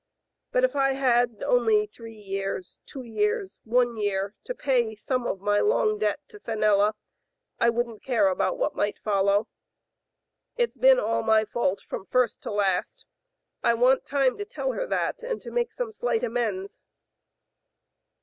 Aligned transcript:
But 0.51 0.63
if 0.63 0.75
I 0.75 0.93
had 0.93 1.43
only 1.45 1.85
three 1.85 2.17
years, 2.19 2.79
two 2.87 3.03
years, 3.03 3.59
one 3.65 3.97
year 3.97 4.33
to 4.45 4.55
pay 4.55 4.95
some 4.95 5.27
of 5.27 5.41
my 5.41 5.59
long 5.59 5.99
debt 5.99 6.27
to 6.29 6.39
Fenella, 6.39 6.95
I 7.59 7.69
wouldn't 7.69 8.01
care 8.01 8.27
about 8.27 8.57
what 8.57 8.73
might 8.73 8.97
follow. 8.97 9.47
It's 10.57 10.77
been 10.79 10.97
all 10.99 11.21
my 11.21 11.45
fault 11.45 11.81
from 11.87 12.07
first 12.07 12.41
to 12.41 12.51
last. 12.51 13.05
I 13.61 13.75
want 13.75 14.03
time 14.07 14.39
to 14.39 14.43
tell 14.45 14.71
her 14.71 14.87
that, 14.87 15.21
and 15.21 15.39
to 15.43 15.51
make 15.51 15.71
some 15.71 15.91
slight 15.91 16.23
amends." 16.23 16.81